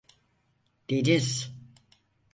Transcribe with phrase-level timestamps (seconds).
[0.89, 1.53] Deniz…